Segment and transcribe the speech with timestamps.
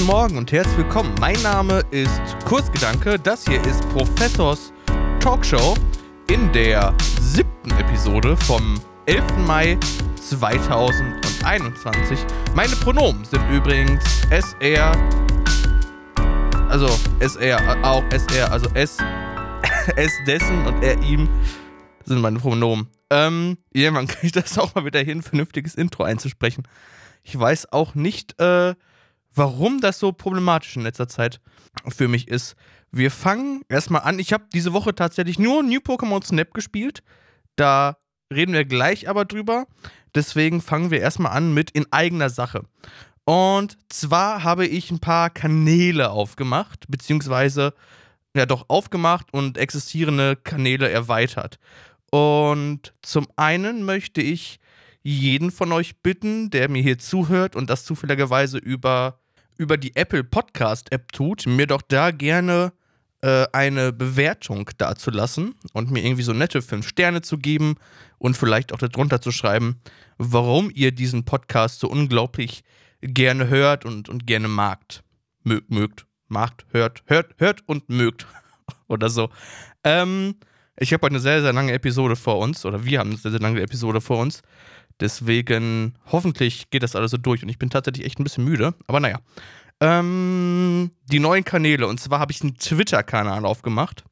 [0.00, 1.14] Guten Morgen und herzlich willkommen.
[1.20, 3.18] Mein Name ist Kurzgedanke.
[3.18, 4.72] Das hier ist Professors
[5.20, 5.74] Talkshow
[6.30, 9.22] in der siebten Episode vom 11.
[9.46, 9.76] Mai
[10.18, 12.18] 2021.
[12.54, 14.96] Meine Pronomen sind übrigens SR,
[16.70, 16.88] also
[17.18, 18.96] SR, auch SR, also S,
[19.96, 21.28] S dessen und R ihm
[22.06, 22.88] sind meine Pronomen.
[23.10, 26.66] Ähm, irgendwann kriege ich das auch mal wieder hin, vernünftiges Intro einzusprechen.
[27.22, 28.74] Ich weiß auch nicht, äh,
[29.34, 31.40] warum das so problematisch in letzter Zeit
[31.88, 32.56] für mich ist.
[32.90, 34.18] Wir fangen erstmal an.
[34.18, 37.02] Ich habe diese Woche tatsächlich nur New Pokémon Snap gespielt.
[37.56, 37.98] Da
[38.32, 39.66] reden wir gleich aber drüber.
[40.14, 42.64] Deswegen fangen wir erstmal an mit in eigener Sache.
[43.24, 47.74] Und zwar habe ich ein paar Kanäle aufgemacht, beziehungsweise
[48.34, 51.58] ja doch aufgemacht und existierende Kanäle erweitert.
[52.10, 54.58] Und zum einen möchte ich
[55.02, 59.19] jeden von euch bitten, der mir hier zuhört und das zufälligerweise über,
[59.60, 62.72] über die Apple Podcast App tut, mir doch da gerne
[63.20, 67.76] äh, eine Bewertung dazulassen und mir irgendwie so nette fünf Sterne zu geben
[68.16, 69.82] und vielleicht auch darunter zu schreiben,
[70.16, 72.64] warum ihr diesen Podcast so unglaublich
[73.02, 75.04] gerne hört und, und gerne magt.
[75.42, 76.06] Mö mögt.
[76.28, 78.26] Magt, hört, hört, hört und mögt.
[78.88, 79.28] Oder so.
[79.84, 80.36] Ähm,
[80.78, 83.30] ich habe heute eine sehr, sehr lange Episode vor uns, oder wir haben eine sehr,
[83.30, 84.40] sehr lange Episode vor uns.
[85.00, 88.74] Deswegen, hoffentlich geht das alles so durch und ich bin tatsächlich echt ein bisschen müde,
[88.86, 89.20] aber naja.
[89.80, 94.04] Ähm, die neuen Kanäle, und zwar habe ich einen Twitter-Kanal aufgemacht,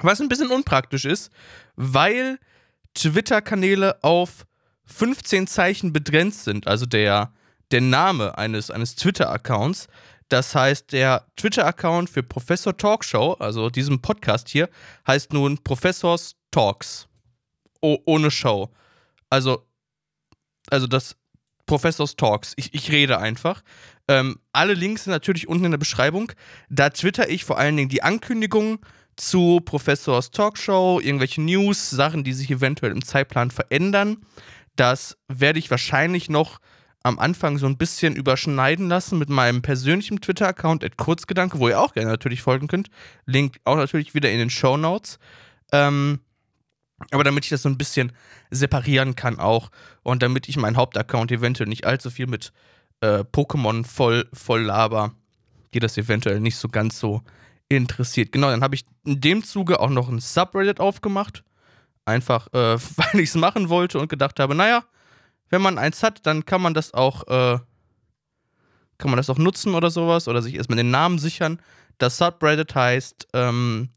[0.00, 1.32] was ein bisschen unpraktisch ist,
[1.74, 2.38] weil
[2.94, 4.46] Twitter-Kanäle auf
[4.86, 7.32] 15 Zeichen begrenzt sind, also der,
[7.72, 9.88] der Name eines, eines Twitter-Accounts.
[10.28, 14.68] Das heißt, der Twitter-Account für Professor Talkshow, also diesem Podcast hier,
[15.06, 17.08] heißt nun Professors Talks.
[17.80, 18.70] Oh, ohne Show.
[19.28, 19.66] Also
[20.70, 21.16] also das
[21.66, 22.52] Professors Talks.
[22.56, 23.62] Ich, ich rede einfach.
[24.08, 26.32] Ähm, alle Links sind natürlich unten in der Beschreibung.
[26.68, 28.78] Da twitter ich vor allen Dingen die Ankündigungen
[29.16, 34.18] zu Professors Talkshow, irgendwelche News, Sachen, die sich eventuell im Zeitplan verändern.
[34.76, 36.58] Das werde ich wahrscheinlich noch
[37.02, 41.92] am Anfang so ein bisschen überschneiden lassen mit meinem persönlichen Twitter-Account, Kurzgedanke, wo ihr auch
[41.92, 42.88] gerne natürlich folgen könnt.
[43.26, 45.18] Link auch natürlich wieder in den Show Notes.
[45.70, 46.20] Ähm,
[47.10, 48.12] aber damit ich das so ein bisschen
[48.54, 49.70] separieren kann auch
[50.02, 52.52] und damit ich meinen Hauptaccount eventuell nicht allzu viel mit
[53.00, 55.12] äh, Pokémon voll, voll laber,
[55.72, 57.22] die das eventuell nicht so ganz so
[57.68, 58.32] interessiert.
[58.32, 61.44] Genau, dann habe ich in dem Zuge auch noch ein Subreddit aufgemacht.
[62.04, 64.84] Einfach, äh, weil ich es machen wollte und gedacht habe, naja,
[65.50, 67.58] wenn man eins hat, dann kann man das auch, äh,
[68.98, 71.60] kann man das auch nutzen oder sowas oder sich erstmal den Namen sichern.
[71.98, 73.90] Das Subreddit heißt ähm,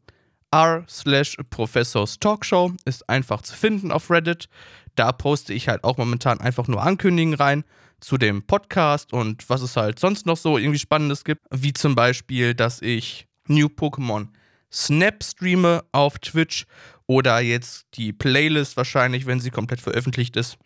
[0.50, 4.48] r slash Professors Talkshow ist einfach zu finden auf Reddit.
[4.94, 7.64] Da poste ich halt auch momentan einfach nur Ankündigungen rein
[8.00, 11.42] zu dem Podcast und was es halt sonst noch so irgendwie Spannendes gibt.
[11.50, 14.28] Wie zum Beispiel, dass ich New Pokémon
[14.72, 16.66] Snap streame auf Twitch
[17.06, 20.58] oder jetzt die Playlist wahrscheinlich, wenn sie komplett veröffentlicht ist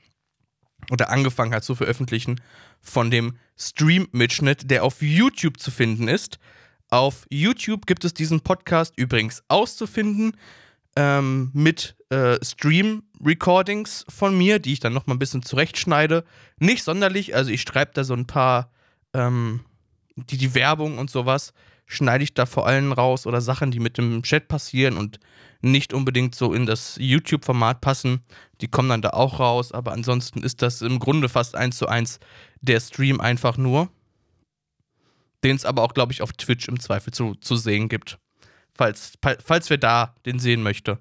[0.91, 2.41] oder angefangen hat zu veröffentlichen,
[2.81, 6.39] von dem Stream-Mitschnitt, der auf YouTube zu finden ist.
[6.93, 10.37] Auf YouTube gibt es diesen Podcast übrigens auszufinden
[10.95, 16.23] ähm, mit äh, Stream-Recordings von mir, die ich dann nochmal ein bisschen zurechtschneide.
[16.59, 18.71] Nicht sonderlich, also ich schreibe da so ein paar,
[19.15, 19.61] ähm,
[20.17, 21.55] die, die Werbung und sowas
[21.87, 25.19] schneide ich da vor allem raus oder Sachen, die mit dem Chat passieren und
[25.63, 28.21] nicht unbedingt so in das YouTube-Format passen.
[28.61, 31.89] Die kommen dann da auch raus, aber ansonsten ist das im Grunde fast eins zu
[31.89, 32.21] eins
[32.61, 33.89] der Stream einfach nur
[35.45, 38.19] den es aber auch, glaube ich, auf Twitch im Zweifel zu, zu sehen gibt.
[38.75, 39.13] Falls,
[39.45, 40.99] falls wer da den sehen möchte.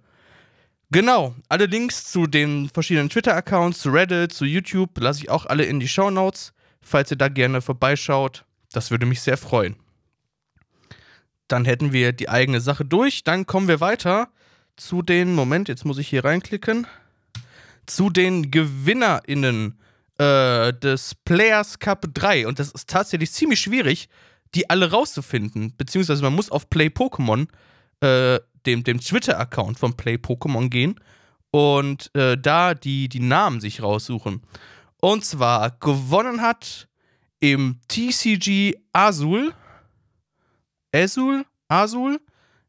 [0.91, 5.63] Genau, alle Links zu den verschiedenen Twitter-Accounts, zu Reddit, zu YouTube lasse ich auch alle
[5.63, 8.44] in die Show Notes, falls ihr da gerne vorbeischaut.
[8.74, 9.78] Das würde mich sehr freuen.
[11.47, 13.23] Dann hätten wir die eigene Sache durch.
[13.23, 14.29] Dann kommen wir weiter
[14.76, 16.87] zu den, Moment, jetzt muss ich hier reinklicken,
[17.85, 19.79] zu den GewinnerInnen
[20.17, 22.47] äh, des Players Cup 3.
[22.47, 24.09] Und das ist tatsächlich ziemlich schwierig,
[24.55, 25.75] die alle rauszufinden.
[25.77, 27.47] Beziehungsweise man muss auf Play Pokémon,
[28.01, 30.99] äh, dem, dem Twitter-Account von Play Pokémon gehen
[31.51, 34.41] und äh, da die, die Namen sich raussuchen.
[35.01, 36.87] Und zwar gewonnen hat
[37.39, 39.53] im TCG Azul,
[40.93, 42.19] Azul, Azul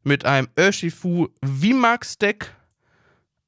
[0.03, 2.55] mit einem Urshifu VMAX Deck.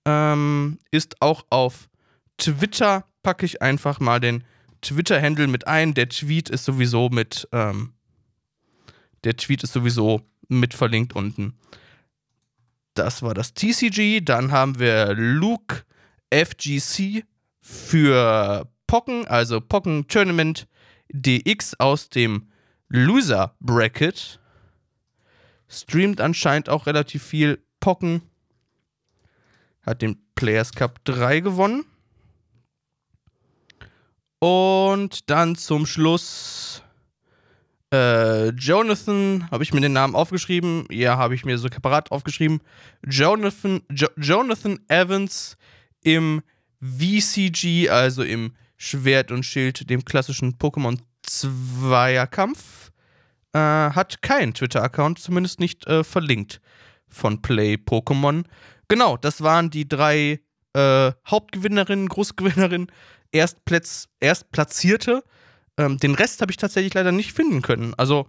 [0.05, 1.89] Ähm, ist auch auf
[2.37, 4.43] Twitter, packe ich einfach mal den
[4.81, 5.95] Twitter-Handle mit ein.
[5.95, 7.94] Der Tweet ist sowieso mit ähm,
[9.25, 11.57] der Tweet ist sowieso mit verlinkt unten.
[12.93, 14.21] Das war das TCG.
[14.21, 15.83] Dann haben wir Luke
[16.31, 17.25] FGC
[17.59, 20.67] für Pocken, also Pocken Tournament
[21.11, 22.49] DX aus dem
[22.87, 24.39] Loser Bracket.
[25.67, 28.21] Streamt anscheinend auch relativ viel Pocken.
[29.81, 31.85] Hat den Players Cup 3 gewonnen.
[34.39, 36.83] Und dann zum Schluss
[37.95, 40.85] äh, Jonathan, habe ich mir den Namen aufgeschrieben?
[40.91, 42.59] Ja, habe ich mir so separat aufgeschrieben.
[43.07, 45.57] Jonathan, jo Jonathan Evans
[46.03, 46.41] im
[46.81, 52.91] VCG, also im Schwert und Schild, dem klassischen Pokémon Zweierkampf,
[53.53, 56.59] äh, hat keinen Twitter-Account, zumindest nicht äh, verlinkt
[57.07, 58.43] von Play Pokémon.
[58.89, 60.41] Genau, das waren die drei
[60.73, 62.91] äh, Hauptgewinnerinnen, Großgewinnerinnen,
[63.31, 65.23] Erstplatz, Erstplatzierte.
[65.77, 67.93] Ähm, den Rest habe ich tatsächlich leider nicht finden können.
[67.95, 68.27] Also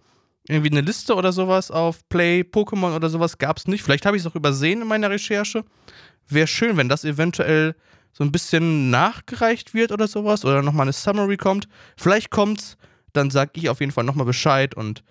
[0.49, 3.83] irgendwie eine Liste oder sowas auf Play, Pokémon oder sowas gab es nicht.
[3.83, 5.65] Vielleicht habe ich es auch übersehen in meiner Recherche.
[6.29, 7.75] Wäre schön, wenn das eventuell
[8.13, 11.69] so ein bisschen nachgereicht wird oder sowas oder nochmal eine Summary kommt.
[11.97, 12.77] Vielleicht kommt's,
[13.13, 15.03] dann sage ich auf jeden Fall nochmal Bescheid und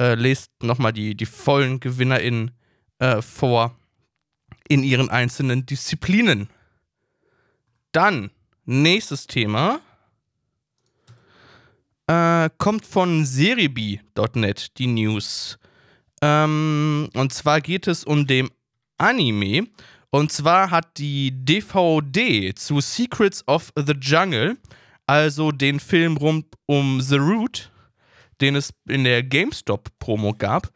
[0.00, 2.52] äh, lest nochmal die, die vollen GewinnerInnen
[2.98, 3.76] äh, vor
[4.68, 6.48] in ihren einzelnen Disziplinen.
[7.92, 8.30] Dann,
[8.64, 9.80] nächstes Thema
[12.06, 15.58] äh, kommt von seribi.net, die News.
[16.22, 18.48] Ähm, und zwar geht es um den
[18.98, 19.68] Anime.
[20.10, 24.56] Und zwar hat die DVD zu Secrets of the Jungle,
[25.06, 27.70] also den Film rund um The Root,
[28.40, 30.70] den es in der GameStop-Promo gab,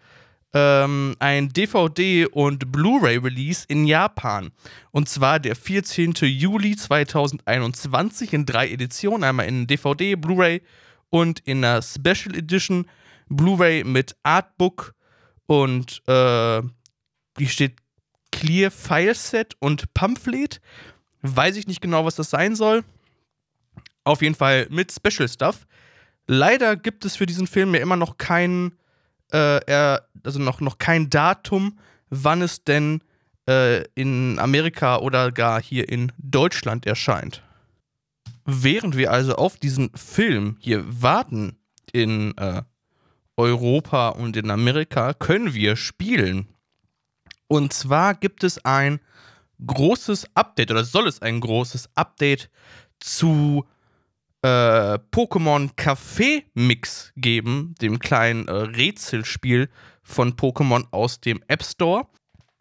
[0.52, 4.50] ähm, ein DVD- und Blu-ray-Release in Japan.
[4.90, 6.12] Und zwar der 14.
[6.22, 10.60] Juli 2021 in drei Editionen: einmal in DVD, Blu-ray
[11.10, 12.86] und in einer Special Edition
[13.28, 14.94] Blu-ray mit Artbook
[15.46, 16.62] und äh,
[17.38, 17.76] hier steht
[18.32, 20.60] Clear File Set und Pamphlet.
[21.22, 22.84] Weiß ich nicht genau, was das sein soll.
[24.04, 25.66] Auf jeden Fall mit Special Stuff.
[26.26, 28.72] Leider gibt es für diesen Film ja immer noch kein,
[29.32, 31.78] äh, also noch, noch kein Datum,
[32.08, 33.02] wann es denn
[33.48, 37.42] äh, in Amerika oder gar hier in Deutschland erscheint.
[38.52, 41.56] Während wir also auf diesen Film hier warten
[41.92, 42.62] in äh,
[43.36, 46.48] Europa und in Amerika, können wir spielen.
[47.46, 48.98] Und zwar gibt es ein
[49.64, 52.50] großes Update oder soll es ein großes Update
[52.98, 53.64] zu
[54.42, 59.68] äh, Pokémon Café Mix geben, dem kleinen äh, Rätselspiel
[60.02, 62.08] von Pokémon aus dem App Store.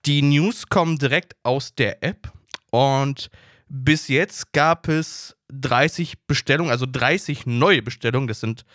[0.06, 2.31] Die News kommen direkt aus der App
[2.69, 3.31] und
[3.68, 8.28] bis jetzt gab es 30 Bestellungen, also 30 neue Bestellungen.
[8.28, 8.66] Das sind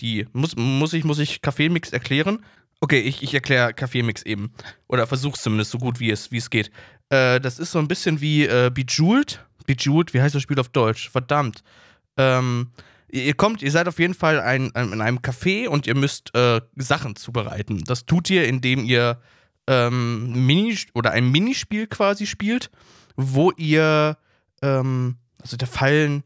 [0.00, 2.44] die, muss, muss ich, muss ich Kaffeemix erklären?
[2.80, 4.52] Okay, ich, ich erkläre Kaffeemix eben.
[4.88, 6.70] Oder versuch's zumindest so gut wie es, wie es geht.
[7.10, 9.44] Äh, das ist so ein bisschen wie äh, Bejeweled.
[9.66, 11.08] Bejeweled, wie heißt das Spiel auf Deutsch?
[11.10, 11.62] Verdammt.
[12.16, 12.72] Ähm,
[13.08, 16.34] ihr kommt, ihr seid auf jeden Fall ein, ein, in einem Café und ihr müsst
[16.34, 17.84] äh, Sachen zubereiten.
[17.84, 19.20] Das tut ihr, indem ihr
[19.68, 22.70] ähm, Mini oder ein Minispiel quasi spielt,
[23.16, 24.16] wo ihr
[24.62, 26.24] ähm, also da fallen,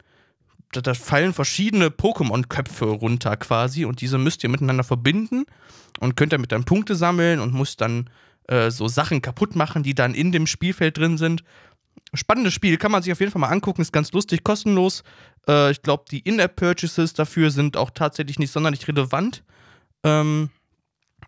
[0.73, 5.47] da, da fallen verschiedene Pokémon-Köpfe runter quasi und diese müsst ihr miteinander verbinden
[6.01, 8.11] und könnt damit dann Punkte sammeln und müsst dann
[8.49, 11.43] äh, so Sachen kaputt machen, die dann in dem Spielfeld drin sind.
[12.15, 15.03] Spannendes Spiel, kann man sich auf jeden Fall mal angucken, ist ganz lustig, kostenlos.
[15.49, 19.43] Äh, ich glaube, die In-App-Purchases dafür sind auch tatsächlich nicht sonderlich relevant,
[20.05, 20.51] ähm,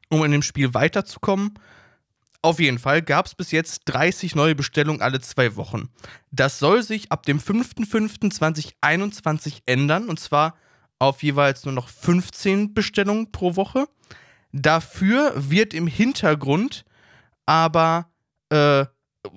[0.09, 1.59] um in dem Spiel weiterzukommen.
[2.41, 5.89] Auf jeden Fall gab es bis jetzt 30 neue Bestellungen alle zwei Wochen.
[6.31, 10.55] Das soll sich ab dem 5.5.2021 ändern und zwar
[11.01, 13.87] auf jeweils nur noch 15 Bestellungen pro Woche.
[14.53, 16.85] Dafür wird im Hintergrund
[17.47, 18.09] aber
[18.51, 18.87] äh,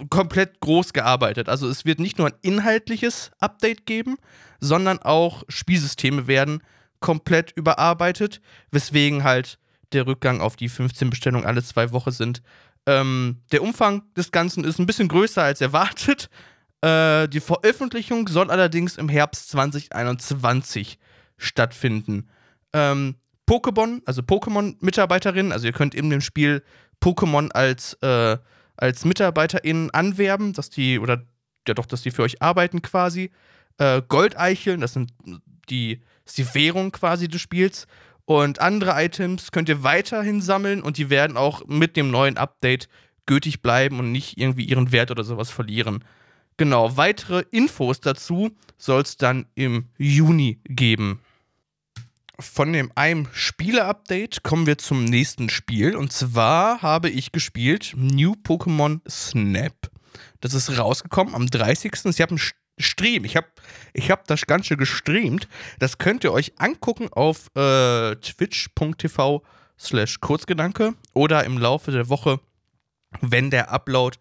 [0.09, 1.49] komplett groß gearbeitet.
[1.49, 4.17] Also es wird nicht nur ein inhaltliches Update geben,
[4.59, 6.63] sondern auch Spielsysteme werden
[6.99, 8.41] komplett überarbeitet,
[8.71, 9.57] weswegen halt
[9.91, 12.41] der Rückgang auf die 15 Bestellungen alle zwei Wochen sind.
[12.85, 16.29] Ähm, der Umfang des Ganzen ist ein bisschen größer als erwartet.
[16.81, 20.97] Äh, die Veröffentlichung soll allerdings im Herbst 2021
[21.37, 22.29] stattfinden.
[22.73, 23.15] Ähm,
[23.47, 26.63] Pokémon, also Pokémon-Mitarbeiterin, also ihr könnt in dem Spiel
[27.01, 28.37] Pokémon als, äh,
[28.77, 31.23] als MitarbeiterInnen anwerben, dass die, oder
[31.67, 33.31] ja doch, dass die für euch arbeiten quasi.
[33.77, 35.13] Äh, Goldeicheln, das sind
[35.69, 37.87] die, ist die Währung quasi des Spiels.
[38.31, 42.87] Und andere Items könnt ihr weiterhin sammeln und die werden auch mit dem neuen Update
[43.25, 46.05] gültig bleiben und nicht irgendwie ihren Wert oder sowas verlieren.
[46.55, 51.19] Genau, weitere Infos dazu soll es dann im Juni geben.
[52.39, 55.97] Von dem einem Spiele-Update kommen wir zum nächsten Spiel.
[55.97, 59.91] Und zwar habe ich gespielt New Pokémon Snap.
[60.39, 61.93] Das ist rausgekommen am 30.
[61.95, 62.39] Sie haben
[62.81, 63.25] Stream.
[63.25, 63.47] Ich habe
[63.93, 65.47] ich hab das Ganze gestreamt.
[65.79, 69.43] Das könnt ihr euch angucken auf äh, twitch.tv
[69.79, 72.39] slash Kurzgedanke oder im Laufe der Woche,
[73.21, 74.17] wenn der Upload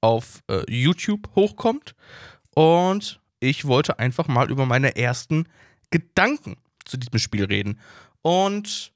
[0.00, 1.94] auf äh, YouTube hochkommt.
[2.54, 5.48] Und ich wollte einfach mal über meine ersten
[5.90, 7.80] Gedanken zu diesem Spiel reden.
[8.22, 8.92] Und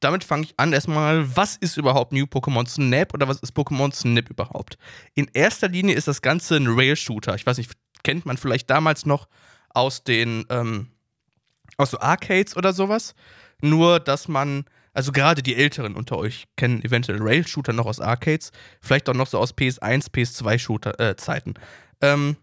[0.00, 3.92] damit fange ich an erstmal, was ist überhaupt New Pokémon Snap oder was ist Pokémon
[3.92, 4.76] Snap überhaupt?
[5.14, 7.34] In erster Linie ist das Ganze ein Rail-Shooter.
[7.34, 7.72] Ich weiß nicht,
[8.04, 9.26] kennt man vielleicht damals noch
[9.70, 10.88] aus den, ähm,
[11.76, 13.14] aus so Arcades oder sowas.
[13.60, 18.52] Nur, dass man, also gerade die Älteren unter euch kennen eventuell Rail-Shooter noch aus Arcades,
[18.80, 21.54] vielleicht auch noch so aus PS1, PS2-Shooter-Zeiten.
[22.00, 22.36] Äh, ähm,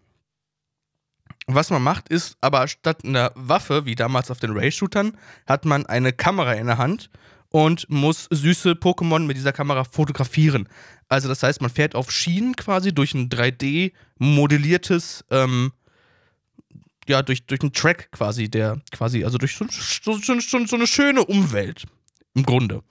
[1.46, 5.16] was man macht, ist aber statt einer Waffe, wie damals auf den Rail-Shootern,
[5.46, 7.10] hat man eine Kamera in der Hand
[7.52, 10.68] und muss süße Pokémon mit dieser Kamera fotografieren.
[11.08, 15.72] Also das heißt, man fährt auf Schienen quasi durch ein 3D modelliertes, ähm,
[17.06, 20.86] ja, durch, durch einen Track quasi, der quasi, also durch so, so, so, so eine
[20.86, 21.84] schöne Umwelt
[22.34, 22.82] im Grunde.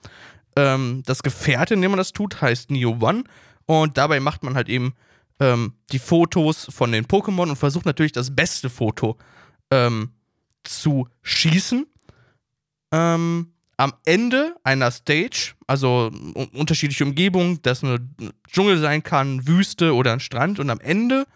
[0.54, 3.24] Ähm, das Gefährt, in dem man das tut, heißt Neo One
[3.66, 4.94] und dabei macht man halt eben
[5.40, 9.18] ähm, die Fotos von den Pokémon und versucht natürlich das beste Foto
[9.72, 10.12] ähm,
[10.62, 11.86] zu schießen.
[12.92, 16.10] Ähm, am Ende einer Stage, also
[16.52, 17.98] unterschiedliche Umgebungen, das eine
[18.50, 21.26] Dschungel sein kann, Wüste oder ein Strand, und am Ende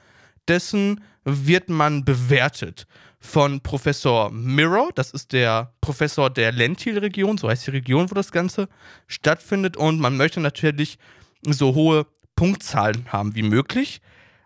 [0.49, 2.87] dessen wird man bewertet
[3.19, 8.31] von Professor Mirror, das ist der Professor der Lentil-Region, so heißt die Region, wo das
[8.31, 8.69] Ganze
[9.09, 10.99] stattfindet, und man möchte natürlich
[11.43, 14.01] so hohe Punktzahlen haben wie möglich.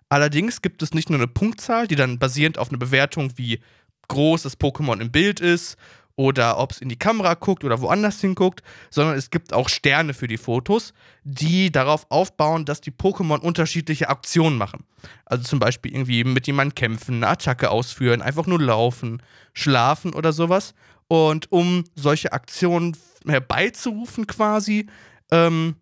[0.09, 3.61] Allerdings gibt es nicht nur eine Punktzahl, die dann basierend auf einer Bewertung wie
[4.09, 5.77] groß das Pokémon im Bild ist
[6.21, 10.13] oder ob es in die Kamera guckt oder woanders hinguckt, sondern es gibt auch Sterne
[10.13, 10.93] für die Fotos,
[11.25, 14.85] die darauf aufbauen, dass die Pokémon unterschiedliche Aktionen machen.
[15.25, 19.23] Also zum Beispiel irgendwie mit jemandem kämpfen, eine Attacke ausführen, einfach nur laufen,
[19.55, 20.75] schlafen oder sowas.
[21.09, 22.95] Und um solche Aktionen
[23.27, 24.89] herbeizurufen quasi,
[25.31, 25.77] ähm,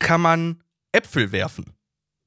[0.00, 1.76] kann man Äpfel werfen.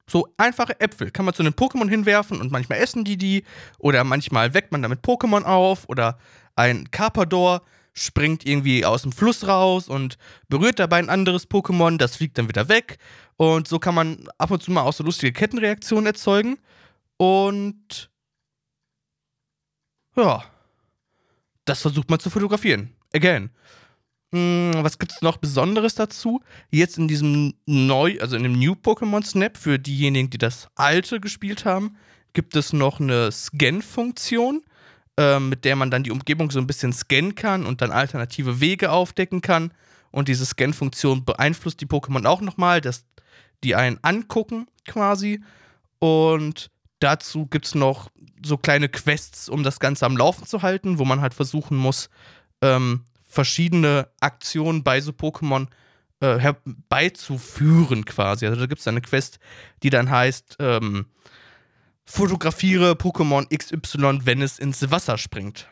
[0.09, 3.43] So einfache Äpfel kann man zu einem Pokémon hinwerfen und manchmal essen die die
[3.77, 6.17] oder manchmal weckt man damit Pokémon auf oder
[6.59, 7.61] ein Carpador
[7.93, 10.17] springt irgendwie aus dem Fluss raus und
[10.49, 12.97] berührt dabei ein anderes Pokémon, das fliegt dann wieder weg
[13.37, 16.59] und so kann man ab und zu mal auch so lustige Kettenreaktionen erzeugen
[17.17, 18.09] und
[20.15, 20.43] ja,
[21.65, 22.93] das versucht man zu fotografieren.
[23.13, 23.51] Again.
[24.31, 26.41] Hm, was gibt es noch Besonderes dazu?
[26.69, 31.19] Jetzt in diesem neu, also in dem New Pokémon Snap, für diejenigen, die das alte
[31.19, 31.97] gespielt haben,
[32.33, 34.61] gibt es noch eine Scan-Funktion,
[35.19, 38.61] äh, mit der man dann die Umgebung so ein bisschen scannen kann und dann alternative
[38.61, 39.73] Wege aufdecken kann.
[40.11, 43.03] Und diese Scan-Funktion beeinflusst die Pokémon auch nochmal, dass
[43.61, 45.43] die einen angucken quasi.
[45.99, 48.09] Und dazu gibt es noch
[48.43, 52.09] so kleine Quests, um das Ganze am Laufen zu halten, wo man halt versuchen muss,
[52.61, 55.67] ähm, verschiedene Aktionen bei so Pokémon
[56.21, 58.45] äh, herbeizuführen quasi.
[58.45, 59.39] Also da gibt es eine Quest,
[59.83, 61.07] die dann heißt, ähm,
[62.09, 65.67] fotografiere Pokémon XY, wenn es ins Wasser springt.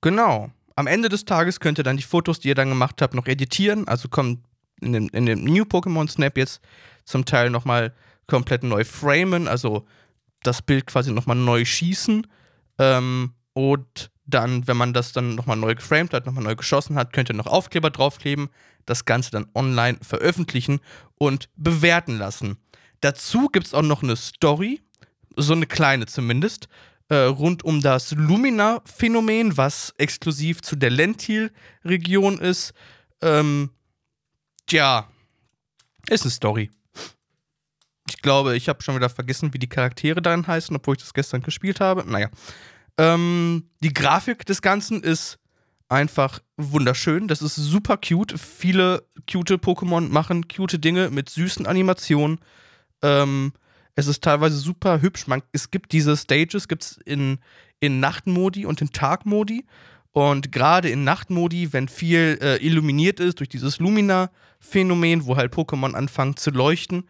[0.00, 0.50] Genau.
[0.76, 3.26] Am Ende des Tages könnt ihr dann die Fotos, die ihr dann gemacht habt, noch
[3.26, 3.88] editieren.
[3.88, 4.44] Also kommt
[4.80, 6.60] in dem, in dem New Pokémon Snap jetzt
[7.04, 7.92] zum Teil nochmal
[8.28, 9.84] komplett neu framen, also
[10.42, 12.26] das Bild quasi nochmal neu schießen.
[12.78, 17.12] Ähm, und dann, wenn man das dann nochmal neu geframed hat, nochmal neu geschossen hat,
[17.12, 18.48] könnt ihr noch Aufkleber draufkleben,
[18.86, 20.80] das Ganze dann online veröffentlichen
[21.18, 22.58] und bewerten lassen.
[23.02, 24.80] Dazu gibt es auch noch eine Story,
[25.36, 26.68] so eine kleine zumindest,
[27.08, 32.72] äh, rund um das Lumina-Phänomen, was exklusiv zu der Lentil-Region ist.
[33.20, 33.70] Ähm,
[34.66, 35.08] tja,
[36.08, 36.70] ist eine Story.
[38.08, 41.12] Ich glaube, ich habe schon wieder vergessen, wie die Charaktere darin heißen, obwohl ich das
[41.12, 42.08] gestern gespielt habe.
[42.08, 42.30] Naja.
[42.98, 45.40] Ähm, die Grafik des Ganzen ist
[45.88, 47.26] einfach wunderschön.
[47.26, 48.38] Das ist super cute.
[48.38, 52.38] Viele cute Pokémon machen cute Dinge mit süßen Animationen.
[53.02, 53.52] Ähm,
[53.94, 55.26] es ist teilweise super hübsch.
[55.26, 57.38] Man, es gibt diese Stages gibt's in,
[57.80, 59.64] in Nachtmodi und in Tagmodi.
[60.12, 65.94] Und gerade in Nachtmodi, wenn viel äh, illuminiert ist durch dieses Lumina-Phänomen, wo halt Pokémon
[65.94, 67.08] anfangen zu leuchten,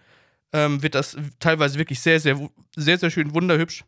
[0.53, 3.85] ähm, wird das teilweise wirklich sehr, sehr, sehr, sehr schön wunderhübsch.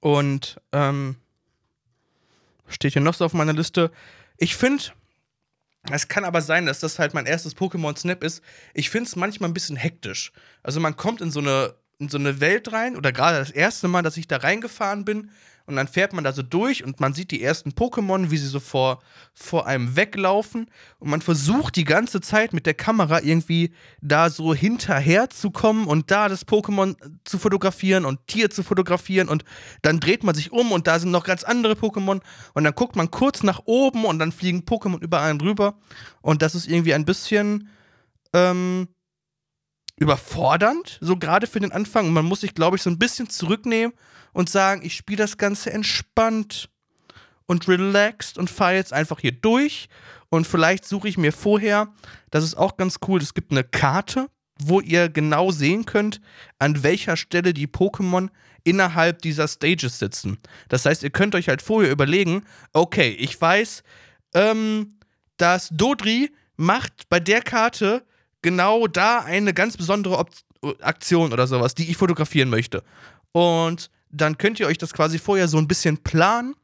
[0.00, 1.16] Und ähm,
[2.66, 3.92] steht hier noch so auf meiner Liste.
[4.38, 4.84] Ich finde,
[5.90, 8.42] es kann aber sein, dass das halt mein erstes Pokémon Snap ist.
[8.72, 10.32] Ich finde es manchmal ein bisschen hektisch.
[10.62, 13.86] Also man kommt in so eine in so eine Welt rein oder gerade das erste
[13.86, 15.30] Mal, dass ich da reingefahren bin
[15.66, 18.48] und dann fährt man da so durch und man sieht die ersten Pokémon, wie sie
[18.48, 19.00] so vor,
[19.32, 20.66] vor einem weglaufen.
[20.98, 25.86] Und man versucht die ganze Zeit mit der Kamera irgendwie da so hinterher zu kommen
[25.86, 29.28] und da das Pokémon zu fotografieren und Tier zu fotografieren.
[29.28, 29.44] Und
[29.82, 32.20] dann dreht man sich um und da sind noch ganz andere Pokémon.
[32.54, 35.78] Und dann guckt man kurz nach oben und dann fliegen Pokémon über einen drüber.
[36.22, 37.68] Und das ist irgendwie ein bisschen
[38.32, 38.88] ähm,
[39.96, 42.08] überfordernd, so gerade für den Anfang.
[42.08, 43.92] Und man muss sich, glaube ich, so ein bisschen zurücknehmen
[44.32, 46.68] und sagen, ich spiele das Ganze entspannt
[47.46, 49.88] und relaxed und fahre jetzt einfach hier durch.
[50.30, 51.92] Und vielleicht suche ich mir vorher,
[52.30, 56.20] das ist auch ganz cool, es gibt eine Karte, wo ihr genau sehen könnt,
[56.58, 58.30] an welcher Stelle die Pokémon
[58.64, 60.38] innerhalb dieser Stages sitzen.
[60.68, 63.82] Das heißt, ihr könnt euch halt vorher überlegen, okay, ich weiß,
[64.34, 64.98] ähm,
[65.36, 68.04] dass Dodri macht bei der Karte
[68.40, 70.30] genau da eine ganz besondere Op
[70.80, 72.84] Aktion oder sowas, die ich fotografieren möchte.
[73.32, 76.54] Und dann könnt ihr euch das quasi vorher so ein bisschen planen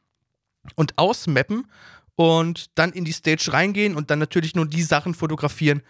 [0.75, 1.67] und ausmappen
[2.15, 5.81] und dann in die Stage reingehen und dann natürlich nur die Sachen fotografieren,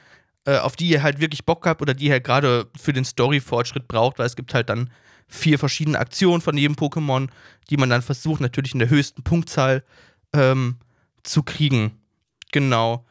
[0.46, 3.06] äh, auf die ihr halt wirklich Bock habt oder die ihr halt gerade für den
[3.06, 4.90] Story-Fortschritt braucht, weil es gibt halt dann
[5.28, 7.30] vier verschiedene Aktionen von jedem Pokémon,
[7.70, 9.84] die man dann versucht natürlich in der höchsten Punktzahl
[10.34, 10.78] ähm,
[11.24, 12.00] zu kriegen.
[12.52, 13.06] Genau.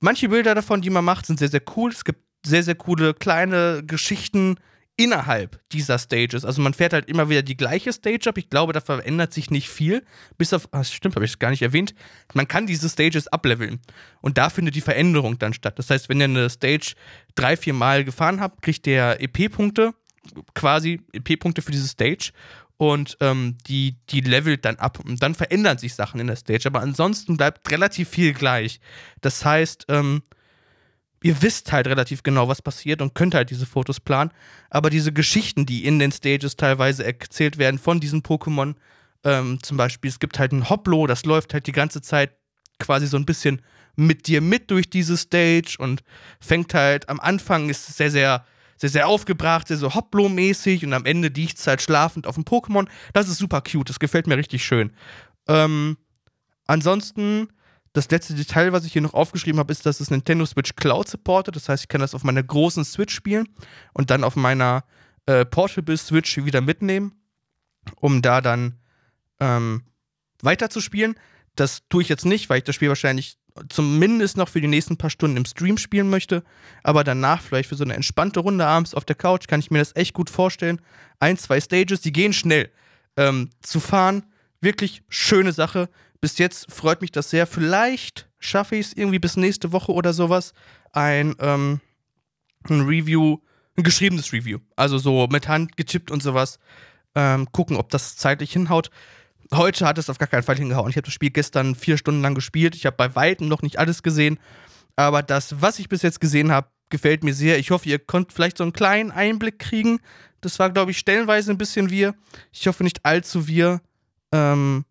[0.00, 1.92] Manche Bilder davon, die man macht, sind sehr, sehr cool.
[1.92, 4.56] Es gibt sehr, sehr coole kleine Geschichten
[4.96, 6.44] innerhalb dieser Stages.
[6.44, 8.38] Also man fährt halt immer wieder die gleiche Stage ab.
[8.38, 10.04] Ich glaube, da verändert sich nicht viel.
[10.38, 11.94] Bis auf, ah, stimmt, habe ich gar nicht erwähnt.
[12.32, 13.80] Man kann diese Stages ableveln.
[14.20, 15.78] Und da findet die Veränderung dann statt.
[15.78, 16.94] Das heißt, wenn ihr eine Stage
[17.34, 19.94] drei, vier Mal gefahren habt, kriegt der EP-Punkte,
[20.54, 22.30] quasi EP-Punkte für diese Stage
[22.76, 26.66] und ähm, die, die levelt dann ab und dann verändern sich Sachen in der Stage,
[26.66, 28.80] aber ansonsten bleibt relativ viel gleich.
[29.20, 30.22] Das heißt, ähm,
[31.24, 34.30] ihr wisst halt relativ genau, was passiert und könnt halt diese Fotos planen,
[34.68, 38.74] aber diese Geschichten, die in den Stages teilweise erzählt werden von diesen Pokémon,
[39.24, 42.32] ähm, zum Beispiel, es gibt halt ein Hoplo, das läuft halt die ganze Zeit
[42.78, 43.62] quasi so ein bisschen
[43.96, 46.02] mit dir mit durch diese Stage und
[46.40, 48.44] fängt halt am Anfang ist es sehr, sehr
[48.76, 52.44] sehr, sehr aufgebracht, sehr so Hoplo-mäßig und am Ende liegt es halt schlafend auf dem
[52.44, 52.86] Pokémon.
[53.12, 54.92] Das ist super cute, das gefällt mir richtig schön.
[55.46, 55.96] Ähm,
[56.66, 57.48] ansonsten,
[57.94, 61.08] das letzte Detail, was ich hier noch aufgeschrieben habe, ist, dass es Nintendo Switch Cloud
[61.08, 61.54] supportet.
[61.54, 63.48] Das heißt, ich kann das auf meiner großen Switch spielen
[63.92, 64.84] und dann auf meiner
[65.26, 67.12] äh, Portable Switch wieder mitnehmen,
[67.96, 68.80] um da dann
[69.38, 69.84] ähm,
[70.42, 71.14] weiterzuspielen.
[71.54, 74.96] Das tue ich jetzt nicht, weil ich das Spiel wahrscheinlich zumindest noch für die nächsten
[74.96, 76.42] paar Stunden im Stream spielen möchte.
[76.82, 79.78] Aber danach vielleicht für so eine entspannte Runde abends auf der Couch kann ich mir
[79.78, 80.80] das echt gut vorstellen.
[81.20, 82.70] Ein, zwei Stages, die gehen schnell.
[83.16, 84.24] Ähm, zu fahren,
[84.60, 85.88] wirklich schöne Sache.
[86.24, 87.46] Bis jetzt freut mich das sehr.
[87.46, 90.54] Vielleicht schaffe ich es irgendwie bis nächste Woche oder sowas,
[90.90, 91.80] ein, ähm,
[92.66, 93.40] ein Review,
[93.76, 94.60] ein geschriebenes Review.
[94.74, 96.58] Also so mit Hand gechippt und sowas.
[97.14, 98.88] Ähm, gucken, ob das zeitlich hinhaut.
[99.52, 100.88] Heute hat es auf gar keinen Fall hingehauen.
[100.88, 102.74] Ich habe das Spiel gestern vier Stunden lang gespielt.
[102.74, 104.40] Ich habe bei Weitem noch nicht alles gesehen.
[104.96, 107.58] Aber das, was ich bis jetzt gesehen habe, gefällt mir sehr.
[107.58, 110.00] Ich hoffe, ihr könnt vielleicht so einen kleinen Einblick kriegen.
[110.40, 112.14] Das war, glaube ich, stellenweise ein bisschen wir.
[112.50, 113.82] Ich hoffe nicht allzu wir.
[114.32, 114.86] Ähm,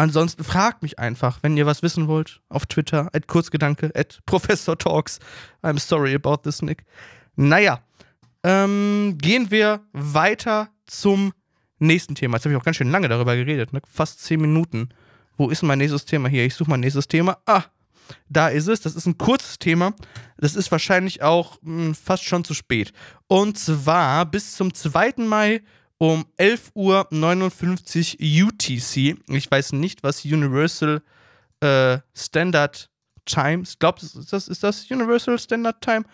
[0.00, 4.76] ansonsten fragt mich einfach, wenn ihr was wissen wollt, auf Twitter, at Kurzgedanke, at Professor
[4.76, 5.18] Talks.
[5.62, 6.84] I'm sorry about this, Nick.
[7.36, 7.80] Naja,
[8.42, 11.32] ähm, gehen wir weiter zum
[11.78, 12.36] nächsten Thema.
[12.36, 13.82] Jetzt habe ich auch ganz schön lange darüber geredet, ne?
[13.86, 14.88] fast zehn Minuten.
[15.36, 16.44] Wo ist mein nächstes Thema hier?
[16.44, 17.38] Ich suche mein nächstes Thema.
[17.46, 17.64] Ah,
[18.28, 18.80] da ist es.
[18.80, 19.94] Das ist ein kurzes Thema.
[20.38, 22.92] Das ist wahrscheinlich auch mh, hm, fast schon zu spät.
[23.26, 25.14] Und zwar bis zum 2.
[25.18, 25.62] Mai
[26.00, 29.18] um 11.59 Uhr UTC.
[29.28, 31.02] Ich weiß nicht, was Universal
[31.60, 32.90] äh, Standard
[33.26, 36.04] Time, ich glaube, ist das, ist das Universal Standard Time?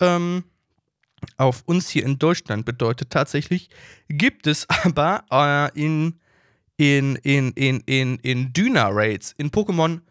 [0.00, 0.44] Ähm,
[1.36, 3.68] auf uns hier in Deutschland bedeutet tatsächlich,
[4.08, 6.20] gibt es aber äh, in,
[6.76, 10.02] in, in, in, in, in Dyna-Raids, in Pokémon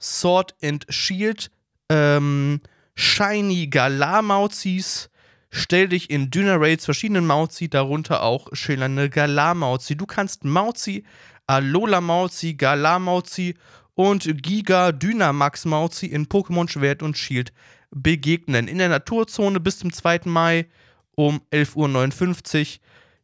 [0.00, 1.50] Sword and Shield,
[1.90, 2.60] ähm,
[2.94, 5.10] Shiny Galar-Mauzis,
[5.50, 9.96] stell dich in Dyna-Raids verschiedenen Mauzi, darunter auch schillernde Galar-Mauzi.
[9.96, 11.04] Du kannst Mauzi,
[11.46, 13.54] Alola Mauzi, Galar Mauzi
[13.94, 17.52] und Giga Dynamax Mauzi in Pokémon Schwert und Shield
[17.90, 18.68] begegnen.
[18.68, 20.20] In der Naturzone bis zum 2.
[20.26, 20.66] Mai
[21.14, 22.78] um 11.59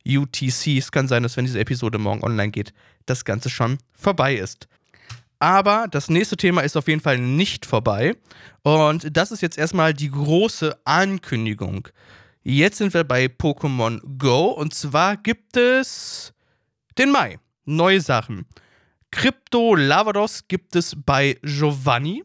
[0.07, 0.79] Uhr UTC.
[0.79, 2.73] Es kann sein, dass wenn diese Episode morgen online geht,
[3.07, 4.69] das Ganze schon vorbei ist.
[5.45, 8.17] Aber das nächste Thema ist auf jeden Fall nicht vorbei.
[8.63, 11.87] Und das ist jetzt erstmal die große Ankündigung.
[12.43, 14.47] Jetzt sind wir bei Pokémon Go.
[14.47, 16.33] Und zwar gibt es
[16.97, 17.39] den Mai.
[17.67, 18.47] Neue Sachen.
[19.11, 22.25] Crypto Lavados gibt es bei Giovanni.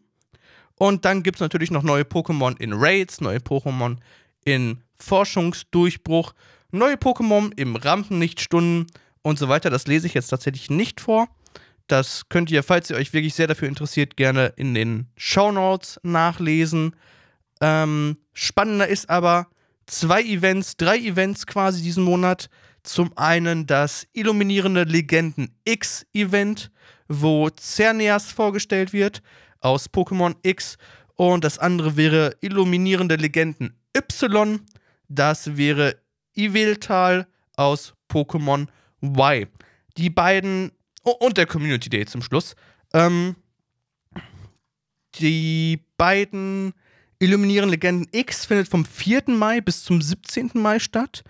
[0.75, 3.97] Und dann gibt es natürlich noch neue Pokémon in Raids, neue Pokémon
[4.45, 6.32] in Forschungsdurchbruch,
[6.71, 8.88] neue Pokémon im Rampenlichtstunden
[9.23, 9.69] und so weiter.
[9.69, 11.27] Das lese ich jetzt tatsächlich nicht vor.
[11.89, 16.95] Das könnt ihr, falls ihr euch wirklich sehr dafür interessiert, gerne in den Shownotes nachlesen.
[17.62, 19.47] Ähm, spannender ist aber
[19.88, 22.47] zwei Events, drei Events quasi diesen Monat.
[22.84, 26.69] Zum einen das Illuminierende Legenden X Event,
[27.08, 29.23] wo Cerneas vorgestellt wird
[29.60, 30.78] aus Pokémon X.
[31.15, 34.62] Und das andere wäre Illuminierende Legenden Y.
[35.08, 35.97] Das wäre
[36.36, 37.25] Iveltal
[37.56, 38.67] aus Pokémon
[39.02, 39.47] Y.
[39.97, 40.71] Die beiden
[41.03, 42.55] und der Community Day zum Schluss.
[42.93, 43.35] Ähm,
[45.15, 46.73] die beiden
[47.19, 49.23] Illuminieren Legenden X findet vom 4.
[49.27, 50.51] Mai bis zum 17.
[50.53, 51.23] Mai statt.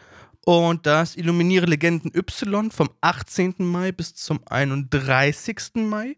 [0.45, 3.55] Und das Illuminiere Legenden Y vom 18.
[3.60, 5.75] Mai bis zum 31.
[5.75, 6.15] Mai.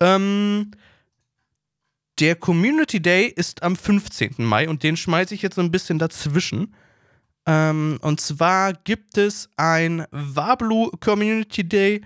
[0.00, 0.72] Ähm,
[2.20, 4.34] der Community Day ist am 15.
[4.38, 6.74] Mai und den schmeiße ich jetzt so ein bisschen dazwischen.
[7.46, 12.02] Ähm, und zwar gibt es ein Wablu Community Day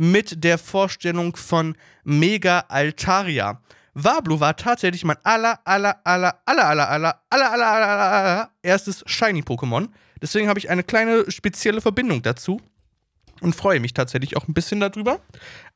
[0.00, 3.60] mit der Vorstellung von Mega Altaria.
[3.92, 8.50] Wablu war tatsächlich mein aller, aller, aller, aller, aller, aller, aller, aller, aller, aller, aller
[8.62, 9.90] erstes Shiny-Pokémon.
[10.22, 12.62] Deswegen habe ich eine kleine spezielle Verbindung dazu
[13.42, 15.20] und freue mich tatsächlich auch ein bisschen darüber.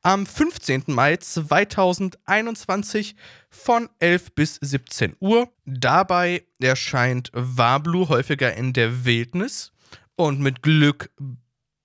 [0.01, 0.85] Am 15.
[0.87, 3.17] Mai 2021
[3.51, 5.53] von 11 bis 17 Uhr.
[5.67, 9.73] Dabei erscheint Wablu häufiger in der Wildnis
[10.17, 11.11] und mit Glück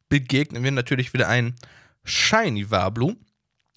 [0.07, 1.55] begegnen wir natürlich wieder einen
[2.03, 3.15] Shiny Wablu.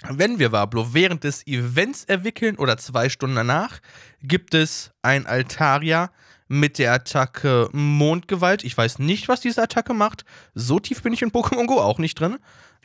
[0.09, 3.81] Wenn wir Wablu während des Events erwickeln oder zwei Stunden danach,
[4.23, 6.11] gibt es ein Altaria
[6.49, 8.65] mit der Attacke Mondgewalt.
[8.65, 10.25] Ich weiß nicht, was diese Attacke macht.
[10.55, 12.39] So tief bin ich in Pokémon Go auch nicht drin.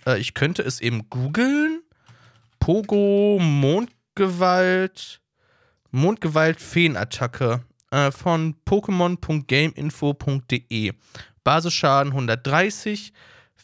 [0.06, 1.82] Äh, ich könnte es eben googeln.
[2.60, 5.22] Pogo Mondgewalt.
[5.92, 10.94] Mondgewalt Feenattacke äh, von Pokémon.gameinfo.de.
[11.44, 13.14] Basisschaden 130,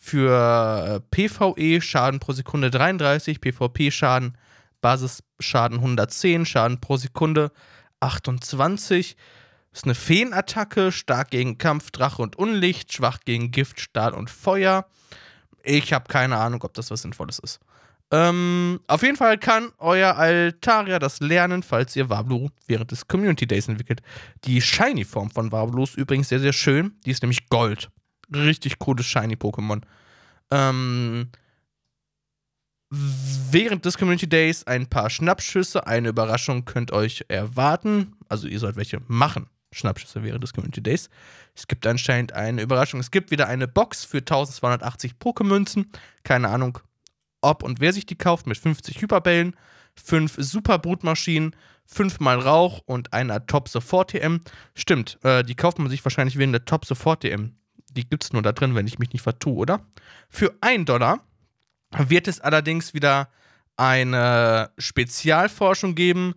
[0.04, 4.38] für äh, PvE Schaden pro Sekunde 33, PvP Schaden,
[4.82, 7.52] Basisschaden 110, Schaden pro Sekunde
[8.02, 9.16] 28.
[9.72, 14.30] Das ist eine Feenattacke, stark gegen Kampf, Drache und Unlicht, schwach gegen Gift, Stahl und
[14.30, 14.86] Feuer.
[15.64, 17.62] Ich habe keine Ahnung, ob das was Sinnvolles ist.
[18.12, 23.48] Ähm, auf jeden Fall kann euer Altaria das lernen, falls ihr Wablu während des Community
[23.48, 24.02] Days entwickelt.
[24.44, 26.98] Die Shiny-Form von Wablu ist übrigens sehr, sehr schön.
[27.06, 27.90] Die ist nämlich Gold
[28.34, 29.82] richtig cooles Shiny-Pokémon.
[30.52, 31.30] Ähm,
[32.90, 38.16] während des Community Days ein paar Schnappschüsse, eine Überraschung könnt euch erwarten.
[38.30, 39.48] Also ihr sollt welche machen.
[39.72, 41.10] Schnappschüsse während des Community Days.
[41.56, 43.00] Es gibt anscheinend eine Überraschung.
[43.00, 45.88] Es gibt wieder eine Box für 1280 Pokémünzen.
[46.24, 46.80] Keine Ahnung,
[47.42, 49.56] ob und wer sich die kauft, mit 50 Hyperbällen,
[49.96, 54.42] 5 Superbrutmaschinen, 5 mal Rauch und einer Top Support TM.
[54.76, 57.56] Stimmt, äh, die kauft man sich wahrscheinlich wegen der Top Support TM.
[57.94, 59.86] Die gibt es nur da drin, wenn ich mich nicht vertue, oder?
[60.30, 61.24] Für 1 Dollar
[61.98, 63.30] wird es allerdings wieder
[63.78, 66.34] eine Spezialforschung geben.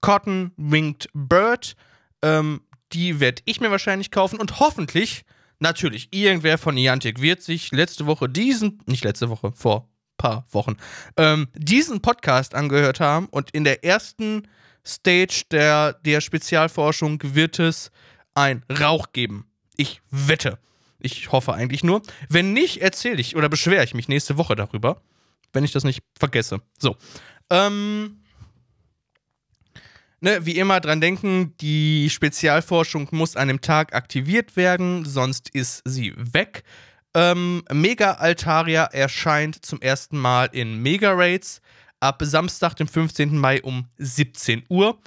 [0.00, 1.76] Cotton Winged Bird.
[2.22, 2.62] Ähm,
[2.92, 5.24] die werde ich mir wahrscheinlich kaufen und hoffentlich,
[5.58, 10.76] natürlich, irgendwer von Niantic wird sich letzte Woche diesen, nicht letzte Woche, vor paar Wochen,
[11.16, 14.46] ähm, diesen Podcast angehört haben und in der ersten
[14.86, 17.90] Stage der, der Spezialforschung wird es
[18.34, 19.46] ein Rauch geben.
[19.76, 20.58] Ich wette.
[21.04, 22.00] Ich hoffe eigentlich nur.
[22.30, 25.02] Wenn nicht, erzähle ich oder beschwere ich mich nächste Woche darüber,
[25.52, 26.62] wenn ich das nicht vergesse.
[26.78, 26.96] So.
[27.50, 28.22] Ähm.
[30.20, 35.82] Ne, wie immer dran denken, die Spezialforschung muss an dem Tag aktiviert werden, sonst ist
[35.84, 36.62] sie weg.
[37.12, 41.60] Ähm, Mega Altaria erscheint zum ersten Mal in Mega Raids
[42.00, 43.36] ab Samstag, dem 15.
[43.36, 44.98] Mai um 17 Uhr.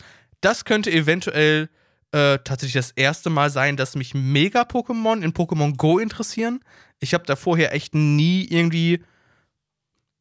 [0.41, 1.69] Das könnte eventuell
[2.11, 6.61] äh, tatsächlich das erste Mal sein, dass mich Mega-Pokémon in Pokémon Go interessieren.
[6.99, 9.03] Ich habe da vorher echt nie irgendwie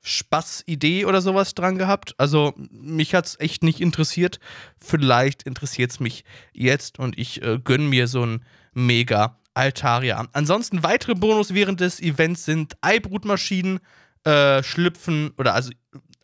[0.02, 2.14] Spaß-Idee oder sowas dran gehabt.
[2.18, 4.38] Also mich hat es echt nicht interessiert.
[4.80, 10.26] Vielleicht interessiert es mich jetzt und ich äh, gönne mir so ein Mega Altaria.
[10.32, 13.80] Ansonsten weitere Bonus während des Events sind Eibrutmaschinen,
[14.24, 15.70] äh, Schlüpfen oder also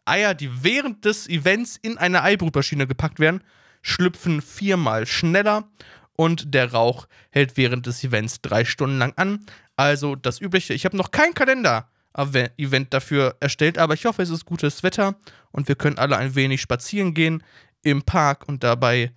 [0.04, 3.42] Eier, die während des Events in eine Eibrutmaschine gepackt werden
[3.82, 5.68] schlüpfen viermal schneller
[6.14, 9.44] und der Rauch hält während des Events drei Stunden lang an.
[9.76, 10.74] Also das Übliche.
[10.74, 15.16] Ich habe noch kein Kalender-Event dafür erstellt, aber ich hoffe, es ist gutes Wetter
[15.50, 17.42] und wir können alle ein wenig spazieren gehen
[17.82, 19.12] im Park und dabei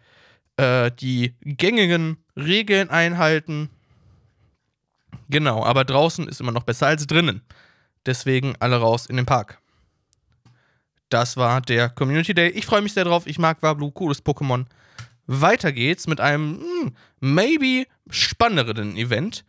[0.57, 3.69] äh, die gängigen Regeln einhalten.
[5.29, 7.41] Genau, aber draußen ist immer noch besser als drinnen.
[8.05, 9.59] Deswegen alle raus in den Park
[11.09, 12.49] das war der Community Day.
[12.49, 13.27] Ich freue mich sehr drauf.
[13.27, 14.65] Ich mag Wablu, cooles Pokémon.
[15.27, 19.43] Weiter geht's mit einem hm, maybe spannenderen Event.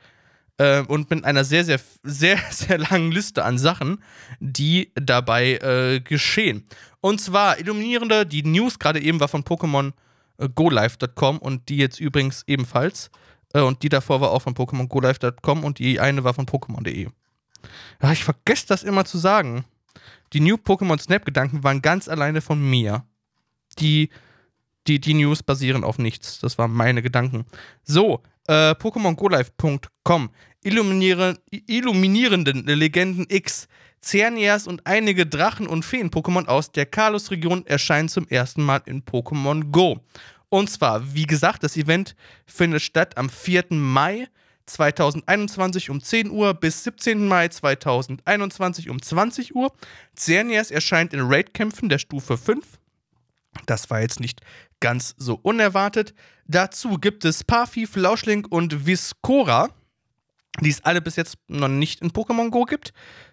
[0.58, 4.02] Äh, und mit einer sehr, sehr, sehr, sehr langen Liste an Sachen,
[4.40, 6.64] die dabei äh, geschehen.
[7.00, 9.92] Und zwar illuminierende, die News gerade eben war von Pokémon
[10.38, 13.10] äh, GoLive.com und die jetzt übrigens ebenfalls.
[13.52, 17.08] Äh, und die davor war auch von Pokémon GoLive.com und die eine war von Pokémon.de.
[18.02, 19.64] Ja, ich vergesse das immer zu sagen.
[20.32, 23.04] Die New Pokémon Snap-Gedanken waren ganz alleine von mir.
[23.78, 24.10] Die,
[24.86, 26.40] die, die News basieren auf nichts.
[26.40, 27.46] Das waren meine Gedanken.
[27.82, 30.30] So, äh, PokémonGoLive.com.
[30.62, 33.68] Illuminieren, illuminierenden Legenden X.
[34.02, 39.70] Cernias und einige Drachen- und Feen-Pokémon aus der Kalos-Region erscheinen zum ersten Mal in Pokémon
[39.72, 40.00] Go.
[40.48, 42.14] Und zwar, wie gesagt, das Event
[42.46, 43.64] findet statt am 4.
[43.70, 44.28] Mai
[44.66, 47.26] 2021 um 10 Uhr bis 17.
[47.26, 49.72] Mai 2021 um 20 Uhr.
[50.14, 52.64] Xerneas erscheint in Raid-Kämpfen der Stufe 5.
[53.64, 54.40] Das war jetzt nicht
[54.80, 56.14] ganz so unerwartet.
[56.46, 59.70] Dazu gibt es Parfi, Flauschling und Viscora,
[60.60, 62.92] die es alle bis jetzt noch nicht in Pokémon Go gibt.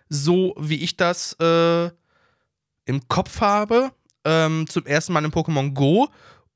[0.09, 1.89] So wie ich das äh,
[2.85, 3.91] im Kopf habe.
[4.25, 6.07] Ähm, zum ersten Mal in Pokémon Go.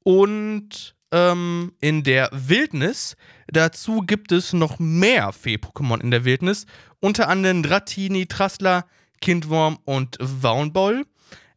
[0.04, 3.16] Und ähm, in der Wildnis.
[3.48, 6.66] Dazu gibt es noch mehr Fee-Pokémon in der Wildnis.
[7.00, 8.86] Unter anderem Dratini, Trassler,
[9.22, 11.06] Kindworm und Waunboll.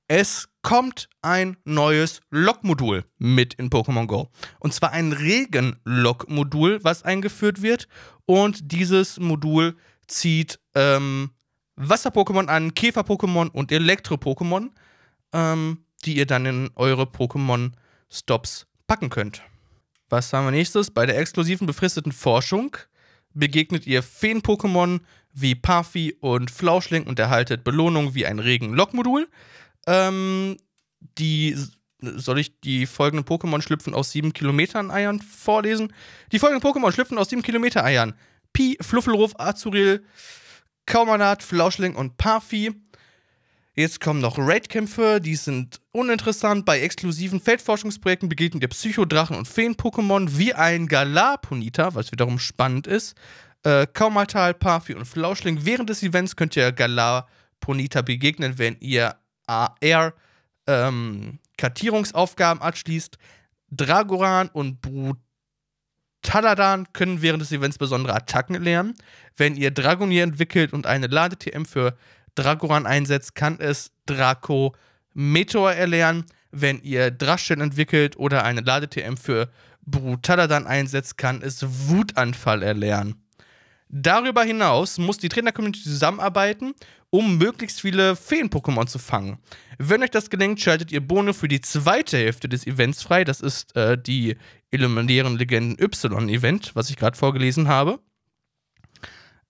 [0.08, 4.30] Es kommt ein neues Log-Modul mit in Pokémon Go.
[4.58, 7.88] Und zwar ein Regen-Log-Modul, was eingeführt wird.
[8.26, 11.30] Und dieses Modul zieht ähm,
[11.76, 14.70] Wasser-Pokémon an, Käfer-Pokémon und Elektro-Pokémon,
[15.32, 19.42] ähm, die ihr dann in eure Pokémon-Stops packen könnt.
[20.09, 20.90] Was haben wir nächstes?
[20.90, 22.76] Bei der exklusiven befristeten Forschung
[23.33, 24.98] begegnet ihr Feen-Pokémon
[25.33, 29.29] wie Parfi und Flauschling und erhaltet Belohnung wie ein Regen-Lock-Modul.
[29.87, 30.57] Ähm,
[31.18, 31.57] die
[32.00, 35.92] soll ich die folgenden Pokémon schlüpfen aus 7 Kilometern Eiern vorlesen?
[36.33, 38.14] Die folgenden Pokémon schlüpfen aus 7 Kilometer Eiern.
[38.53, 40.05] Pi, Fluffelruf, Azuril,
[40.87, 42.72] Kaumanat, Flauschling und Parfi.
[43.74, 46.64] Jetzt kommen noch Raid-Kämpfe, die sind uninteressant.
[46.64, 53.16] Bei exklusiven Feldforschungsprojekten begegnet ihr Psychodrachen und Feen-Pokémon wie ein Galar-Ponita, was wiederum spannend ist.
[53.62, 55.64] Äh, Kaumaltal, Parfi und Flauschling.
[55.64, 59.14] Während des Events könnt ihr Galar-Ponita begegnen, wenn ihr
[59.46, 60.14] AR
[60.66, 63.18] ähm, Kartierungsaufgaben abschließt.
[63.70, 64.80] Dragoran und
[66.22, 68.94] Brutaladan können während des Events besondere Attacken lernen.
[69.37, 71.96] Wenn ihr Dragonier entwickelt und eine Lade-TM für
[72.40, 74.74] Dragoran einsetzt, kann es Draco
[75.14, 76.24] Meteor erlernen.
[76.50, 79.50] Wenn ihr Draschen entwickelt oder eine Lade-TM für
[79.83, 83.22] Brutaladan einsetzt, kann es Wutanfall erlernen.
[83.88, 86.74] Darüber hinaus muss die Trainer-Community zusammenarbeiten,
[87.11, 89.38] um möglichst viele Feen-Pokémon zu fangen.
[89.79, 93.24] Wenn euch das gelingt, schaltet ihr Bohne für die zweite Hälfte des Events frei.
[93.24, 94.37] Das ist äh, die
[94.70, 97.98] Illuminären Legenden Y-Event, was ich gerade vorgelesen habe.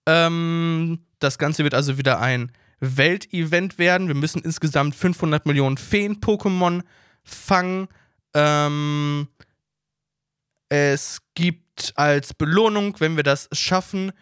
[0.06, 4.08] Ähm, das Ganze wird also wieder ein Weltevent werden.
[4.08, 6.82] Wir müssen insgesamt 500 Millionen Feen-Pokémon
[7.22, 7.88] fangen.
[8.34, 9.28] Ähm,
[10.68, 14.12] es gibt als Belohnung, wenn wir das schaffen,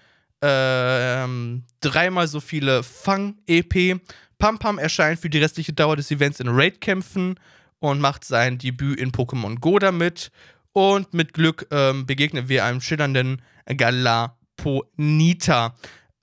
[0.42, 4.00] ähm, dreimal so viele Fang-EP.
[4.38, 7.38] Pam Pam erscheint für die restliche Dauer des Events in Raid-Kämpfen
[7.80, 10.30] und macht sein Debüt in Pokémon Go damit.
[10.72, 14.46] Und mit Glück ähm, begegnen wir einem schillernden Galaponita.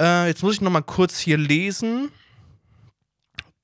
[0.01, 2.09] Äh, jetzt muss ich nochmal kurz hier lesen.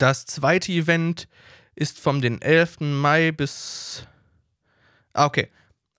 [0.02, 1.28] Das zweite Event
[1.76, 2.80] ist vom den 11.
[2.80, 4.04] Mai bis.
[5.12, 5.46] Ah, okay.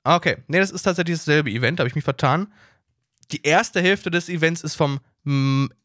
[0.04, 0.39] Ah, okay.
[0.48, 2.52] Ne, das ist tatsächlich dasselbe Event, habe ich mich vertan.
[3.32, 5.78] Die erste Hälfte des Events ist vom 4.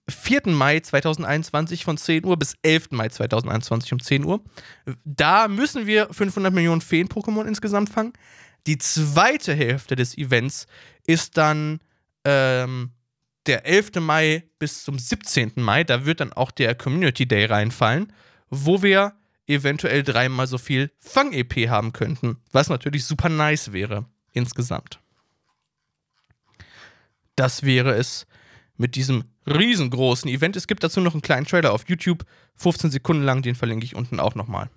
[0.47, 2.91] Mai 2021 von 10 Uhr bis 11.
[2.91, 4.43] Mai 2021 um 10 Uhr.
[5.05, 8.15] Da müssen wir 500 Millionen Feen-Pokémon insgesamt fangen.
[8.67, 10.67] Die zweite Hälfte des Events
[11.07, 11.79] ist dann
[12.25, 12.91] ähm,
[13.49, 13.97] der 11.
[14.01, 15.53] Mai bis zum 17.
[15.57, 18.13] Mai, da wird dann auch der Community Day reinfallen,
[18.51, 19.15] wo wir
[19.47, 25.01] eventuell dreimal so viel Fang-EP haben könnten, was natürlich super nice wäre insgesamt.
[27.35, 28.27] Das wäre es
[28.77, 30.57] mit diesem riesengroßen Event.
[30.57, 32.25] Es gibt dazu noch einen kleinen Trailer auf YouTube,
[32.57, 34.69] 15 Sekunden lang, den verlinke ich unten auch nochmal.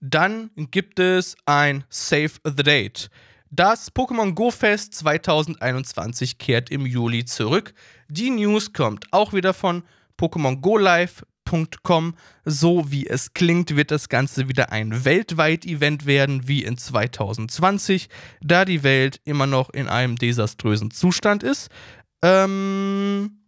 [0.00, 3.10] Dann gibt es ein Save the Date.
[3.56, 7.72] Das Pokémon Go Fest 2021 kehrt im Juli zurück.
[8.08, 9.84] Die News kommt auch wieder von
[10.18, 12.16] Pokémon Go Live.com.
[12.44, 18.08] So wie es klingt, wird das Ganze wieder ein weltweit Event werden, wie in 2020,
[18.40, 21.68] da die Welt immer noch in einem desaströsen Zustand ist.
[22.22, 23.38] Ähm,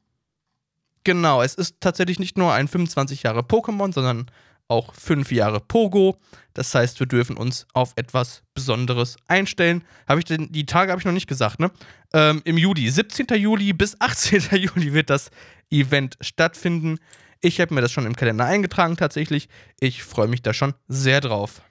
[1.03, 4.31] genau, es ist tatsächlich nicht nur ein 25 Jahre Pokémon, sondern
[4.69, 6.19] auch fünf Jahre Pogo.
[6.55, 9.85] Das heißt, wir dürfen uns auf etwas Besonderes einstellen.
[10.09, 11.71] Habe ich denn, die Tage habe ich noch nicht gesagt, ne?
[12.13, 13.27] Ähm, Im Juli, 17.
[13.37, 14.43] Juli bis 18.
[14.59, 15.31] Juli wird das
[15.71, 16.99] Event stattfinden.
[17.41, 19.49] Ich habe mir das schon im Kalender eingetragen tatsächlich.
[19.79, 21.63] Ich freue mich da schon sehr drauf.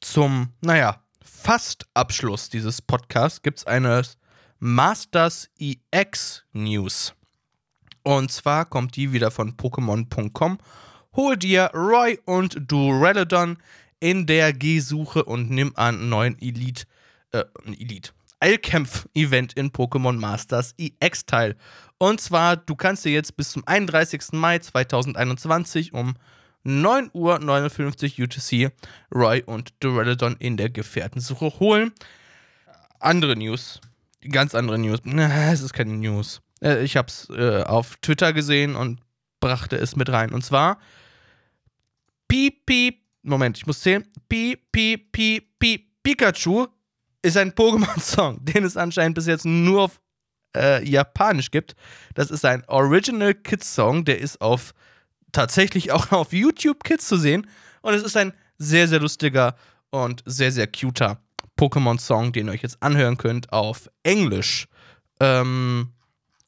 [0.00, 4.02] Zum, naja, fast Abschluss dieses Podcasts gibt es eine
[4.58, 7.14] Masters EX News.
[8.02, 10.58] Und zwar kommt die wieder von Pokémon.com.
[11.16, 13.58] Hol dir Roy und Duraludon
[14.00, 16.86] in der G-Suche und nimm an neuen Elite,
[17.30, 21.54] äh, Elite, Eilkämpf-Event in Pokémon Masters EX teil.
[21.98, 24.32] Und zwar, du kannst dir jetzt bis zum 31.
[24.32, 26.14] Mai 2021 um
[26.66, 28.72] 9.59 Uhr UTC
[29.14, 31.92] Roy und Duraludon in der Gefährtensuche holen.
[32.98, 33.80] Andere News.
[34.28, 34.98] Ganz andere News.
[35.04, 36.40] Es ist keine News.
[36.60, 39.00] Äh, ich habe es äh, auf Twitter gesehen und
[39.40, 40.32] brachte es mit rein.
[40.32, 40.78] Und zwar
[42.34, 44.04] Piep, Piep, Moment, ich muss zählen.
[44.28, 46.66] Piep, Piep, Piep, Piep, Pikachu
[47.22, 50.00] ist ein Pokémon-Song, den es anscheinend bis jetzt nur auf
[50.56, 51.76] äh, Japanisch gibt.
[52.14, 54.74] Das ist ein Original Kids-Song, der ist auf
[55.30, 57.46] tatsächlich auch auf YouTube Kids zu sehen.
[57.82, 59.54] Und es ist ein sehr, sehr lustiger
[59.90, 61.20] und sehr, sehr cuter
[61.56, 64.66] Pokémon-Song, den ihr euch jetzt anhören könnt auf Englisch.
[65.20, 65.92] Ähm,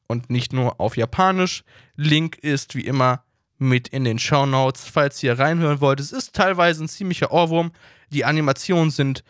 [0.07, 1.63] und nicht nur auf Japanisch.
[1.95, 3.23] Link ist wie immer
[3.57, 5.99] mit in den Show Notes, falls ihr reinhören wollt.
[5.99, 7.71] Es ist teilweise ein ziemlicher Ohrwurm.
[8.09, 9.23] Die Animationen sind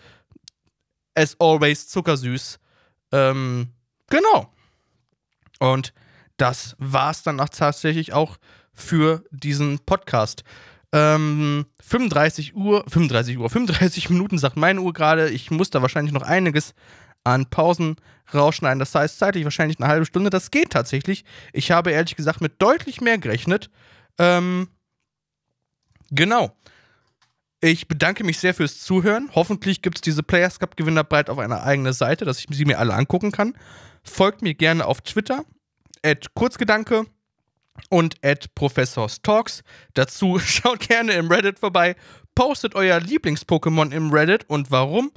[1.15, 2.59] as always zuckersüß.
[3.11, 3.69] Ähm,
[4.09, 4.53] genau.
[5.59, 5.93] Und
[6.37, 8.37] das war's dann auch tatsächlich auch
[8.73, 10.43] für diesen Podcast.
[10.93, 15.29] Ähm, 35 Uhr, 35 Uhr, 35 Minuten sagt meine Uhr gerade.
[15.29, 16.73] Ich muss da wahrscheinlich noch einiges
[17.23, 17.95] an Pausen
[18.33, 18.79] rausschneiden.
[18.79, 20.29] Das heißt zeitlich wahrscheinlich eine halbe Stunde.
[20.29, 21.25] Das geht tatsächlich.
[21.53, 23.69] Ich habe ehrlich gesagt mit deutlich mehr gerechnet.
[24.17, 24.69] Ähm,
[26.11, 26.55] genau.
[27.59, 29.29] Ich bedanke mich sehr fürs Zuhören.
[29.33, 32.65] Hoffentlich gibt es diese Players Cup Gewinner bald auf einer eigenen Seite, dass ich sie
[32.65, 33.57] mir alle angucken kann.
[34.03, 35.43] Folgt mir gerne auf Twitter,
[36.03, 37.05] at Kurzgedanke
[37.89, 39.63] und at Professors Talks.
[39.95, 41.95] Dazu schaut gerne im Reddit vorbei,
[42.35, 45.11] postet euer Lieblings-Pokémon im Reddit und warum.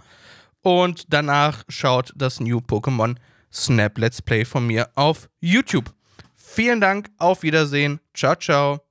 [0.63, 3.17] Und danach schaut das New Pokémon
[3.53, 5.93] Snap Let's Play von mir auf YouTube.
[6.35, 8.90] Vielen Dank, auf Wiedersehen, ciao, ciao.